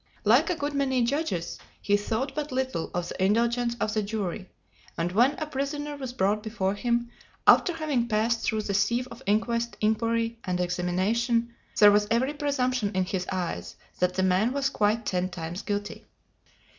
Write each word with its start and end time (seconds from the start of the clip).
Like 0.23 0.49
a 0.49 0.55
good 0.55 0.73
many 0.73 1.03
judges, 1.03 1.59
he 1.79 1.95
thought 1.95 2.33
but 2.33 2.51
little 2.51 2.89
of 2.91 3.07
the 3.09 3.23
indulgence 3.23 3.75
of 3.79 3.93
the 3.93 4.01
jury, 4.01 4.49
and 4.97 5.11
when 5.11 5.33
a 5.33 5.45
prisoner 5.45 5.95
was 5.95 6.11
brought 6.11 6.41
before 6.41 6.73
him, 6.73 7.11
after 7.45 7.71
having 7.73 8.07
passed 8.07 8.41
through 8.41 8.63
the 8.63 8.73
sieve 8.73 9.07
of 9.11 9.21
inquest, 9.27 9.77
inquiry, 9.79 10.39
and 10.43 10.59
examination, 10.59 11.53
there 11.77 11.91
was 11.91 12.07
every 12.09 12.33
presumption 12.33 12.95
in 12.95 13.05
his 13.05 13.27
eyes 13.31 13.75
that 13.99 14.15
the 14.15 14.23
man 14.23 14.53
was 14.53 14.71
quite 14.71 15.05
ten 15.05 15.29
times 15.29 15.61
guilty. 15.61 16.07